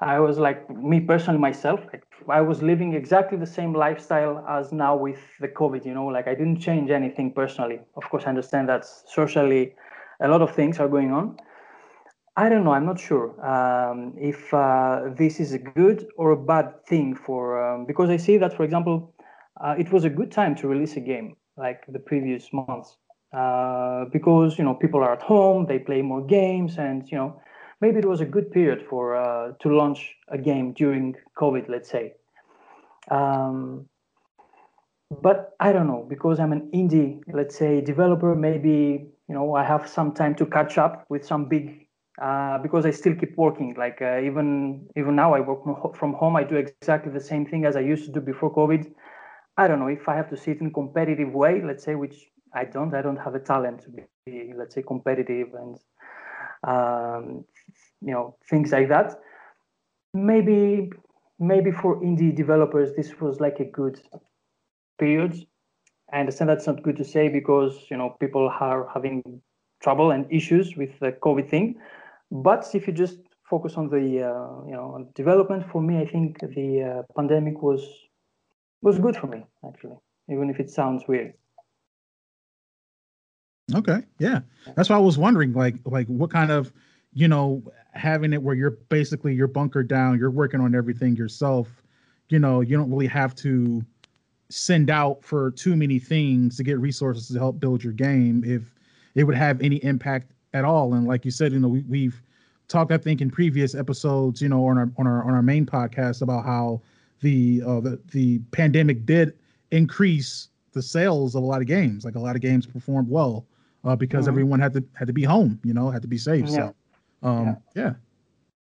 [0.00, 1.80] I was like me personally myself.
[1.92, 5.84] Like, I was living exactly the same lifestyle as now with the COVID.
[5.84, 7.80] You know, like I didn't change anything personally.
[7.96, 9.74] Of course, I understand that socially,
[10.20, 11.38] a lot of things are going on.
[12.38, 12.72] I don't know.
[12.72, 17.42] I'm not sure um, if uh, this is a good or a bad thing for
[17.60, 19.12] um, because I see that, for example,
[19.60, 22.96] uh, it was a good time to release a game like the previous months
[23.32, 27.40] uh, because you know people are at home, they play more games, and you know
[27.80, 31.90] maybe it was a good period for uh, to launch a game during COVID, let's
[31.90, 32.14] say.
[33.10, 33.86] Um,
[35.22, 38.34] but I don't know because I'm an indie, let's say, developer.
[38.34, 41.86] Maybe you know I have some time to catch up with some big
[42.20, 43.74] uh, because I still keep working.
[43.76, 46.36] Like uh, even even now, I work from home.
[46.36, 48.90] I do exactly the same thing as I used to do before COVID.
[49.58, 52.30] I don't know if I have to see it in competitive way, let's say, which
[52.54, 52.94] I don't.
[52.94, 55.76] I don't have a talent to be, let's say, competitive and
[56.62, 57.44] um,
[58.00, 59.18] you know things like that.
[60.14, 60.90] Maybe
[61.40, 64.00] maybe for indie developers, this was like a good
[64.98, 65.34] period.
[66.12, 69.42] I understand that's not good to say because you know people are having
[69.82, 71.74] trouble and issues with the COVID thing.
[72.30, 73.18] But if you just
[73.50, 78.07] focus on the uh, you know development, for me, I think the uh, pandemic was
[78.82, 79.96] was good for me actually,
[80.28, 81.34] even if it sounds weird.
[83.74, 84.40] Okay, yeah,
[84.76, 86.72] that's why I was wondering, like, like what kind of,
[87.12, 87.62] you know,
[87.92, 91.82] having it where you're basically you're bunkered down, you're working on everything yourself.
[92.30, 93.84] You know, you don't really have to
[94.48, 98.74] send out for too many things to get resources to help build your game if
[99.14, 100.94] it would have any impact at all.
[100.94, 102.22] And like you said, you know, we, we've
[102.68, 105.66] talked, I think, in previous episodes, you know, on our on our on our main
[105.66, 106.80] podcast about how
[107.20, 109.34] the uh, the the pandemic did
[109.70, 112.04] increase the sales of a lot of games.
[112.04, 113.46] Like a lot of games performed well
[113.84, 114.30] uh, because mm-hmm.
[114.30, 116.46] everyone had to had to be home, you know, had to be safe.
[116.46, 116.56] Yeah.
[116.56, 116.74] So,
[117.22, 117.82] um, yeah.
[117.82, 117.92] yeah.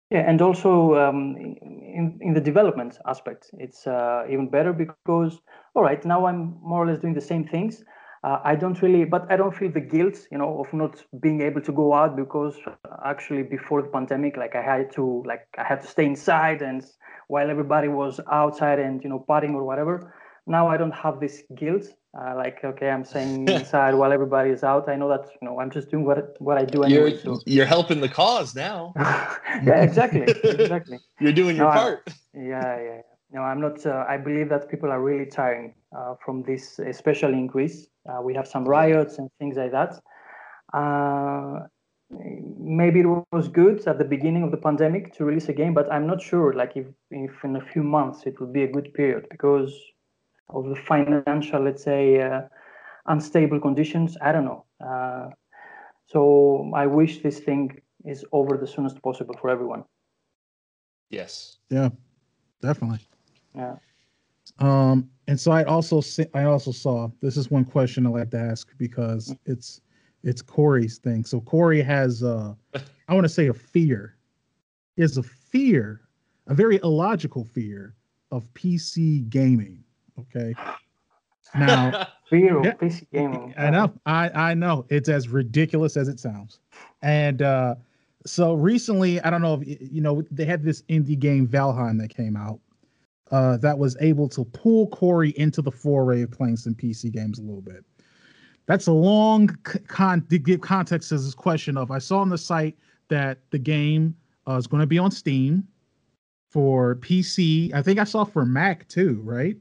[0.09, 5.39] Yeah, and also um, in in the development aspect, it's uh, even better because
[5.73, 7.83] all right, now I'm more or less doing the same things.
[8.23, 11.41] Uh, I don't really, but I don't feel the guilt, you know, of not being
[11.41, 12.55] able to go out because
[13.03, 16.85] actually before the pandemic, like I had to, like I had to stay inside, and
[17.29, 20.13] while everybody was outside and you know partying or whatever,
[20.45, 21.85] now I don't have this guilt.
[22.13, 24.87] Uh, like okay, I'm staying inside while everybody is out.
[24.87, 27.11] I know that you know I'm just doing what what I do anyway.
[27.11, 27.39] You're, so.
[27.47, 28.93] you're helping the cause now.
[28.97, 30.99] yeah, exactly, exactly.
[31.19, 32.03] you're doing your no, part.
[32.07, 33.01] I, yeah, yeah.
[33.31, 33.83] No, I'm not.
[33.83, 35.80] Uh, I believe that people are really tiring uh,
[36.23, 37.87] from this, especially in Greece.
[38.09, 40.01] Uh, we have some riots and things like that.
[40.73, 41.67] Uh,
[42.59, 45.91] maybe it was good at the beginning of the pandemic to release a game, but
[45.91, 46.53] I'm not sure.
[46.53, 49.73] Like if if in a few months it would be a good period because
[50.49, 52.41] of the financial, let's say, uh,
[53.05, 54.17] unstable conditions.
[54.21, 54.65] I don't know.
[54.85, 55.29] Uh,
[56.05, 59.83] so I wish this thing is over the soonest possible for everyone.
[61.09, 61.57] Yes.
[61.69, 61.89] Yeah,
[62.61, 62.99] definitely.
[63.55, 63.75] Yeah.
[64.59, 66.01] Um, and so I also
[66.33, 69.79] I also saw this is one question I like to ask because it's
[70.25, 71.23] it's Corey's thing.
[71.23, 72.53] So Corey has uh
[73.07, 74.17] I want to say a fear.
[74.97, 76.01] Is a fear,
[76.47, 77.95] a very illogical fear
[78.29, 79.81] of PC gaming.
[80.19, 80.53] Okay.
[81.55, 83.53] Now, fear yeah, PC gaming.
[83.57, 83.93] I know.
[84.05, 84.85] I I know.
[84.89, 86.59] It's as ridiculous as it sounds.
[87.03, 87.75] And uh
[88.25, 92.13] so recently, I don't know if you know they had this indie game Valheim that
[92.13, 92.59] came out.
[93.31, 97.39] Uh, that was able to pull Corey into the foray of playing some PC games
[97.39, 97.85] a little bit.
[98.65, 99.47] That's a long
[99.87, 103.59] con to give context to this question of I saw on the site that the
[103.59, 104.15] game
[104.47, 105.67] uh, is going to be on Steam
[106.49, 107.73] for PC.
[107.73, 109.55] I think I saw for Mac too, right?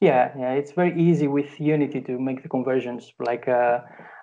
[0.00, 3.12] Yeah, yeah, it's very easy with Unity to make the conversions.
[3.18, 3.80] Like, uh,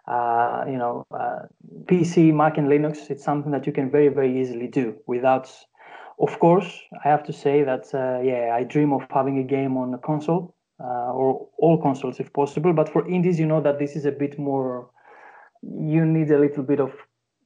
[0.08, 1.48] uh, you know, uh,
[1.86, 3.10] PC, Mac, and Linux.
[3.10, 5.52] It's something that you can very, very easily do without.
[6.20, 9.76] Of course, I have to say that uh, yeah, I dream of having a game
[9.78, 12.74] on a console uh, or all consoles if possible.
[12.74, 14.90] But for indies, you know that this is a bit more.
[15.62, 16.94] You need a little bit of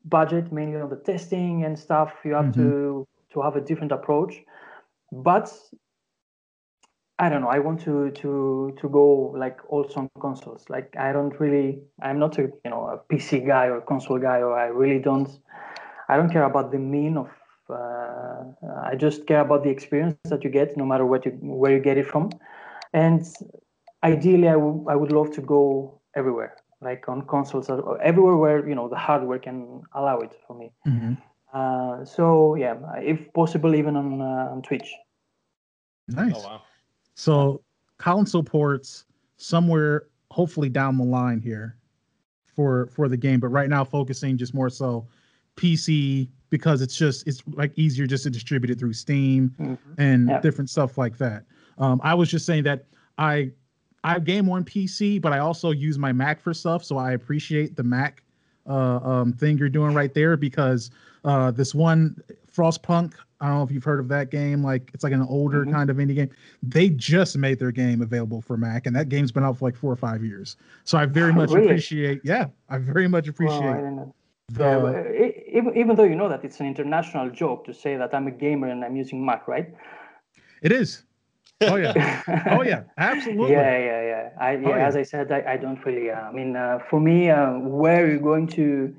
[0.06, 2.14] budget, mainly on the testing and stuff.
[2.24, 2.62] You have mm-hmm.
[2.62, 4.36] to to have a different approach.
[5.12, 5.52] But
[7.18, 7.50] I don't know.
[7.50, 10.66] I want to to to go like also on consoles.
[10.70, 11.82] Like I don't really.
[12.02, 15.00] I'm not a you know a PC guy or a console guy, or I really
[15.00, 15.30] don't.
[16.08, 17.30] I don't care about the mean of.
[17.70, 18.44] Uh,
[18.86, 21.80] I just care about the experience that you get, no matter what you where you
[21.80, 22.30] get it from,
[22.94, 23.26] and
[24.04, 28.68] ideally, I, w- I would love to go everywhere, like on consoles or everywhere where
[28.68, 30.72] you know the hardware can allow it for me.
[30.88, 31.14] Mm-hmm.
[31.54, 34.92] Uh, so yeah, if possible, even on uh, on Switch.
[36.08, 36.34] Nice.
[36.36, 36.62] Oh, wow.
[37.16, 37.62] So
[37.98, 39.06] console ports
[39.38, 41.78] somewhere, hopefully down the line here
[42.56, 43.40] for for the game.
[43.40, 45.08] But right now, focusing just more so
[45.56, 49.94] PC because it's just it's like easier just to distribute it through Steam mm-hmm.
[49.98, 50.42] and yeah.
[50.42, 51.44] different stuff like that.
[51.78, 52.86] Um, I was just saying that
[53.18, 53.52] I
[54.04, 57.76] I game on PC, but I also use my Mac for stuff, so I appreciate
[57.76, 58.24] the Mac
[58.68, 60.92] uh, um, thing you're doing right there because
[61.26, 62.16] uh, this one
[62.56, 64.64] Frostpunk, I don't know if you've heard of that game.
[64.64, 65.74] Like it's like an older mm-hmm.
[65.74, 66.30] kind of indie game.
[66.64, 69.76] They just made their game available for Mac, and that game's been out for like
[69.76, 70.58] four or five years.
[70.84, 71.68] So I very much really?
[71.68, 72.22] appreciate.
[72.24, 73.62] Yeah, I very much appreciate.
[73.62, 74.16] Well,
[74.50, 74.64] the,
[75.20, 78.28] yeah, even, even though you know that it's an international joke to say that I'm
[78.28, 79.68] a gamer and I'm using Mac, right?
[80.62, 81.04] It is.
[81.62, 81.94] Oh yeah.
[82.58, 82.84] oh yeah.
[82.98, 83.52] Absolutely.
[83.52, 84.30] Yeah, yeah, yeah.
[84.40, 84.88] I, yeah, oh, yeah.
[84.88, 86.10] As I said, I, I don't really.
[86.10, 88.96] Uh, I mean, uh, for me, uh, where you're going to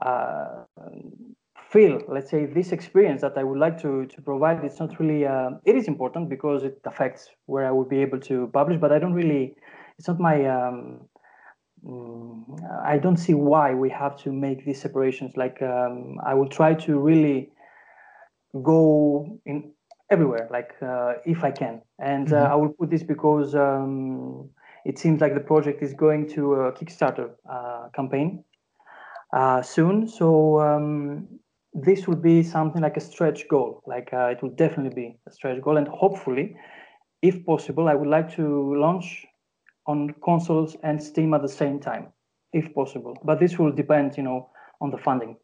[0.00, 0.64] uh,
[1.70, 5.26] feel, let's say, this experience that I would like to to provide, it's not really.
[5.26, 8.92] Uh, it is important because it affects where I would be able to publish, but
[8.92, 9.54] I don't really.
[9.98, 10.46] It's not my.
[10.46, 11.09] Um,
[12.84, 15.36] I don't see why we have to make these separations.
[15.36, 17.50] Like um, I will try to really
[18.62, 19.72] go in
[20.10, 21.80] everywhere, like uh, if I can.
[21.98, 22.52] And uh, mm-hmm.
[22.52, 24.50] I will put this because um,
[24.84, 28.44] it seems like the project is going to a Kickstarter uh, campaign
[29.62, 30.08] soon.
[30.08, 31.28] So um,
[31.72, 33.82] this will be something like a stretch goal.
[33.86, 36.56] Like it will definitely be a stretch goal, and hopefully,
[37.22, 39.26] if possible, I would like to launch
[39.86, 42.08] on consoles and Steam at the same time,
[42.52, 43.16] if possible.
[43.24, 44.50] But this will depend, you know,
[44.80, 45.36] on the funding.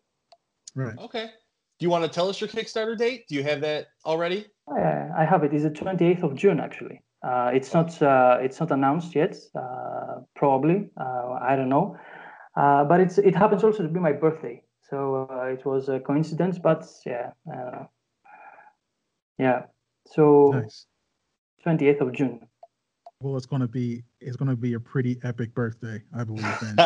[0.75, 0.97] Right.
[0.99, 1.31] Okay.
[1.79, 3.27] Do you want to tell us your Kickstarter date?
[3.29, 4.47] Do you have that already?
[4.67, 5.53] Uh, I have it.
[5.53, 7.03] It's the 28th of June, actually.
[7.23, 9.37] Uh, it's not uh, it's not announced yet.
[9.55, 11.97] Uh, probably uh, I don't know,
[12.57, 16.59] uh, but it's it happens also to be my birthday, so it was a coincidence.
[16.59, 17.33] But yeah,
[19.39, 19.63] yeah.
[20.07, 20.87] So nice.
[21.67, 22.47] 28th of June.
[23.21, 26.45] Well, it's gonna be it's gonna be a pretty epic birthday, I believe.
[26.61, 26.77] Then.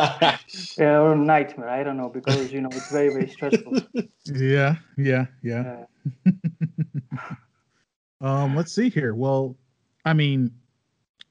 [0.78, 1.68] yeah, or a nightmare.
[1.68, 3.78] I don't know because you know it's very very stressful.
[4.26, 5.84] yeah, yeah, yeah.
[6.14, 7.22] yeah.
[8.20, 9.14] um, let's see here.
[9.14, 9.56] Well,
[10.04, 10.52] I mean,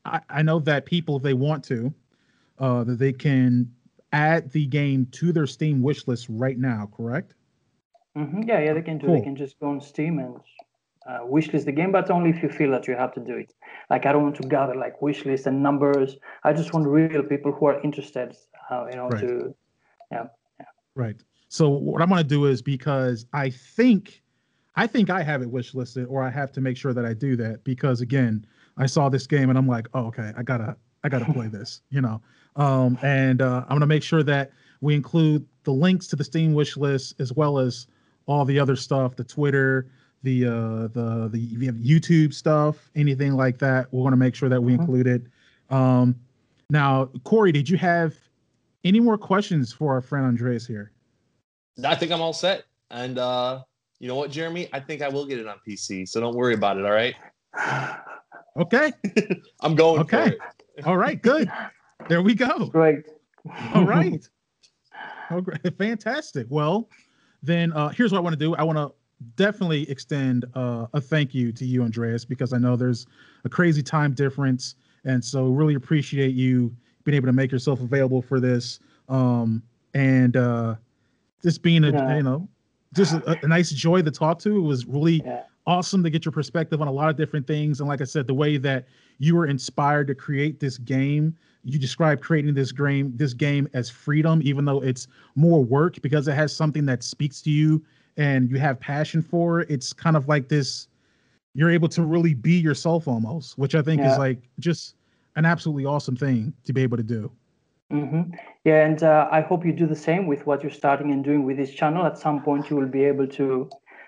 [0.03, 1.93] I, I know that people, if they want to,
[2.59, 3.71] uh, that they can
[4.11, 6.89] add the game to their Steam wish list right now.
[6.95, 7.35] Correct?
[8.17, 8.43] Mm-hmm.
[8.43, 9.07] Yeah, yeah, they can do.
[9.07, 9.15] Cool.
[9.15, 10.35] They can just go on Steam and
[11.09, 13.53] uh, wishlist the game, but only if you feel that you have to do it.
[13.89, 16.17] Like I don't want to gather like wish list and numbers.
[16.43, 18.37] I just want real people who are interested.
[18.69, 19.21] Uh, you know, right.
[19.21, 19.55] to
[20.11, 20.25] yeah,
[20.59, 20.65] yeah.
[20.95, 21.15] Right.
[21.47, 24.21] So what I'm going to do is because I think,
[24.75, 27.13] I think I have it wish listed, or I have to make sure that I
[27.13, 28.45] do that because again,
[28.77, 31.81] I saw this game and I'm like, oh, okay, I gotta, I gotta play this,
[31.89, 32.21] you know.
[32.55, 34.51] Um, and uh, I'm gonna make sure that
[34.81, 37.87] we include the links to the Steam wish list as well as
[38.27, 39.87] all the other stuff, the Twitter,
[40.23, 44.35] the uh the the you have YouTube stuff, anything like that, we're going to make
[44.35, 44.81] sure that we mm-hmm.
[44.81, 45.21] include it.
[45.69, 46.15] Um,
[46.69, 48.15] now, Corey, did you have
[48.83, 50.91] any more questions for our friend Andreas here?
[51.85, 52.65] I think I'm all set.
[52.91, 53.61] And uh,
[53.99, 54.67] you know what, Jeremy?
[54.73, 56.85] I think I will get it on PC, so don't worry about it.
[56.85, 57.15] All right.
[58.57, 58.91] Okay.
[59.61, 60.01] I'm going.
[60.01, 60.33] Okay.
[60.85, 61.21] all right.
[61.21, 61.51] Good.
[62.07, 62.67] There we go.
[62.67, 63.05] Great.
[63.73, 64.27] All right.
[65.31, 65.77] Oh, great.
[65.77, 66.47] Fantastic.
[66.49, 66.89] Well,
[67.43, 68.55] then uh, here's what I want to do.
[68.55, 68.91] I want to
[69.35, 73.05] definitely extend uh, a thank you to you, Andreas, because I know there's
[73.43, 78.21] a crazy time difference, and so really appreciate you being able to make yourself available
[78.21, 79.61] for this, um,
[79.93, 80.75] and uh,
[81.41, 82.17] just being a yeah.
[82.17, 82.47] you know
[82.93, 84.57] just a, a, nice joy to talk to.
[84.57, 85.43] It was really yeah.
[85.67, 88.27] awesome to get your perspective on a lot of different things, and like I said,
[88.27, 88.87] the way that
[89.19, 91.35] you were inspired to create this game.
[91.65, 96.27] You described creating this game this game as freedom, even though it's more work because
[96.29, 97.83] it has something that speaks to you
[98.19, 100.87] and you have passion for it, it's kind of like this
[101.55, 104.11] you're able to really be yourself almost, which I think yeah.
[104.11, 104.95] is like just
[105.35, 107.31] an absolutely awesome thing to be able to do.
[107.91, 108.33] Mm-hmm.
[108.65, 111.43] Yeah, and uh, I hope you do the same with what you're starting and doing
[111.43, 112.05] with this channel.
[112.05, 113.67] At some point, you will be able to,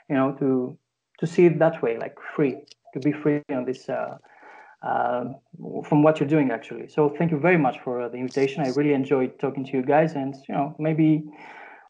[0.10, 0.78] you know, to
[1.20, 2.58] to see it that way, like free,
[2.94, 4.18] to be free on this uh,
[4.84, 5.26] uh,
[5.84, 6.88] from what you're doing actually.
[6.90, 8.64] So thank you very much for the invitation.
[8.64, 11.24] I really enjoyed talking to you guys, and you know, maybe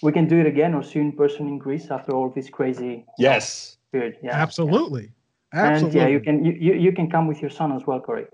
[0.02, 3.06] we can do it again or see in person in Greece after all this crazy
[3.18, 4.18] yes period.
[4.24, 5.12] Yeah, absolutely,
[5.54, 5.66] yeah.
[5.66, 6.02] absolutely.
[6.02, 8.26] And yeah, you can you, you, you can come with your son as well, Corey.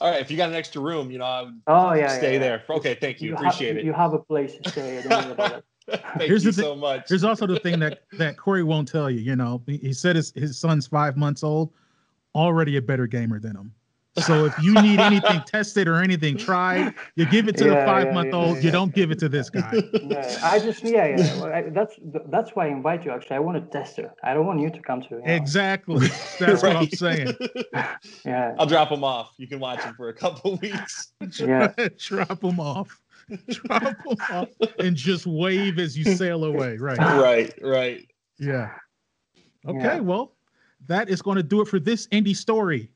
[0.00, 2.34] All right, if you got an extra room, you know, I would oh yeah, stay
[2.34, 2.64] yeah, there.
[2.68, 3.84] Okay, thank you, you appreciate have, it.
[3.84, 5.02] You have a place to stay.
[5.02, 5.64] Don't worry about it.
[5.86, 7.10] Thank Here's you the so much.
[7.10, 9.20] Here's also the thing that that Corey won't tell you.
[9.20, 11.74] You know, he, he said his his son's five months old,
[12.34, 13.74] already a better gamer than him.
[14.18, 17.86] So if you need anything tested or anything tried, you give it to Yeah, the
[17.86, 18.56] five yeah, month yeah, old.
[18.56, 18.62] yeah.
[18.62, 19.72] You don't give it to this guy.
[20.04, 21.40] Yeah, I just yeah yeah.
[21.40, 21.98] Well, I, that's
[22.30, 23.10] that's why I invite you.
[23.10, 24.12] Actually, I want a tester.
[24.22, 25.08] I don't want you to come to.
[25.10, 26.06] You know, Exactly.
[26.38, 27.32] That's what I'm saying.
[28.24, 28.54] Yeah.
[28.58, 29.32] I'll drop him off.
[29.38, 31.12] You can watch him for a couple weeks.
[31.38, 31.72] Yeah.
[31.98, 33.00] Drop them off.
[33.48, 34.48] Drop them off
[34.78, 36.76] and just wave as you sail away.
[36.76, 36.98] Right.
[36.98, 38.06] right, right.
[38.38, 38.70] Yeah.
[39.66, 39.78] Okay.
[39.78, 40.00] Yeah.
[40.00, 40.36] Well,
[40.86, 42.90] that is going to do it for this indie story.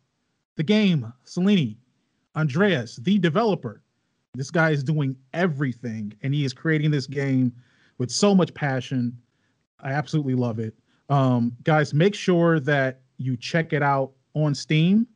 [0.59, 1.77] The game, Selini,
[2.35, 3.81] Andreas, the developer.
[4.35, 7.53] This guy is doing everything and he is creating this game
[7.99, 9.17] with so much passion.
[9.79, 10.75] I absolutely love it.
[11.11, 15.07] Um, guys, make sure that you check it out on Steam,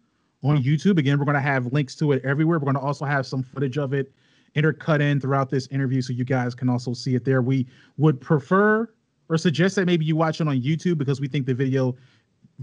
[0.45, 0.99] on YouTube.
[0.99, 2.61] Again, we're going to have links to it everywhere.
[2.61, 4.13] We're going to also have some footage of it
[4.55, 7.43] intercut in throughout this interview so you guys can also see it there.
[7.43, 7.67] We
[7.97, 8.89] would prefer
[9.29, 11.97] or suggest that maybe you watch it on YouTube because we think the video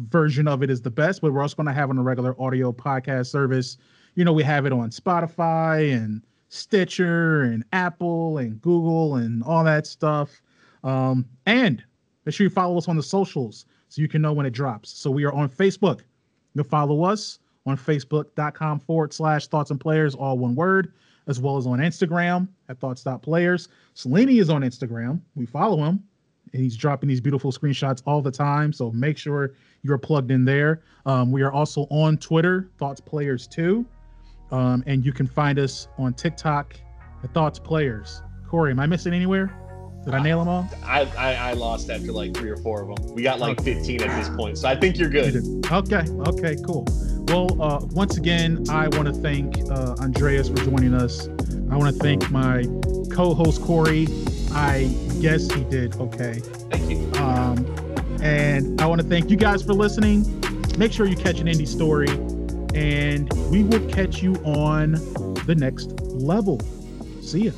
[0.10, 2.39] version of it is the best, but we're also going to have on a regular
[2.41, 3.78] audio podcast service.
[4.16, 9.64] You know, we have it on Spotify and Stitcher and Apple and Google and all
[9.64, 10.41] that stuff.
[10.84, 11.84] Um, and
[12.26, 14.89] make sure you follow us on the socials so you can know when it drops.
[14.89, 16.02] So we are on Facebook.
[16.54, 20.93] You'll follow us on facebook.com forward slash thoughts and players, all one word,
[21.28, 23.70] as well as on Instagram at thoughts.players.
[23.95, 25.22] Selini is on Instagram.
[25.36, 26.04] We follow him
[26.54, 28.74] and he's dropping these beautiful screenshots all the time.
[28.74, 30.82] So make sure you're plugged in there.
[31.06, 33.86] Um, we are also on Twitter, Thoughts Players 2.
[34.52, 36.76] Um, and you can find us on TikTok
[37.34, 38.24] Thoughts Players.
[38.47, 39.56] Corey, am I missing anywhere?
[40.06, 40.68] Did I nail them all?
[40.84, 43.14] I, I I lost after like three or four of them.
[43.14, 43.76] We got like Okay.
[43.76, 45.36] 15 at this point, so I think you're good.
[45.72, 46.04] Okay.
[46.26, 46.56] Okay.
[46.66, 46.86] Cool.
[47.28, 51.28] Well, uh, once again, I want to thank uh, Andreas for joining us.
[51.70, 52.64] I want to thank my
[53.14, 54.08] co-host Corey.
[54.52, 54.89] I
[55.22, 56.39] guess he did okay.
[56.70, 57.11] Thank you.
[57.22, 57.65] Um,
[58.22, 60.26] and I want to thank you guys for listening.
[60.78, 62.09] Make sure you catch an indie story,
[62.74, 64.93] and we will catch you on
[65.45, 66.59] the next level.
[67.22, 67.51] See ya.